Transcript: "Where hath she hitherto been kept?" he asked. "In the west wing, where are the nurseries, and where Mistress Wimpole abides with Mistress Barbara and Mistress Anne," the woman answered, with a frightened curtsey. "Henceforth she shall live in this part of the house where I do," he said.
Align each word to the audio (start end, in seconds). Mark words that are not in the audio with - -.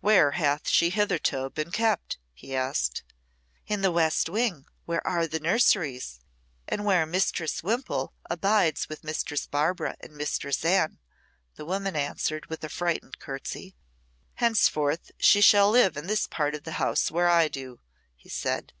"Where 0.00 0.32
hath 0.32 0.66
she 0.68 0.90
hitherto 0.90 1.48
been 1.48 1.70
kept?" 1.70 2.18
he 2.34 2.52
asked. 2.56 3.04
"In 3.68 3.80
the 3.80 3.92
west 3.92 4.28
wing, 4.28 4.66
where 4.86 5.06
are 5.06 5.28
the 5.28 5.38
nurseries, 5.38 6.18
and 6.66 6.84
where 6.84 7.06
Mistress 7.06 7.62
Wimpole 7.62 8.12
abides 8.28 8.88
with 8.88 9.04
Mistress 9.04 9.46
Barbara 9.46 9.94
and 10.00 10.14
Mistress 10.16 10.64
Anne," 10.64 10.98
the 11.54 11.64
woman 11.64 11.94
answered, 11.94 12.46
with 12.46 12.64
a 12.64 12.68
frightened 12.68 13.20
curtsey. 13.20 13.76
"Henceforth 14.34 15.12
she 15.16 15.40
shall 15.40 15.70
live 15.70 15.96
in 15.96 16.08
this 16.08 16.26
part 16.26 16.56
of 16.56 16.64
the 16.64 16.72
house 16.82 17.12
where 17.12 17.28
I 17.28 17.46
do," 17.46 17.78
he 18.16 18.28
said. 18.28 18.72